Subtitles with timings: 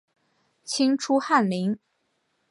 [0.63, 1.77] 清初翰林。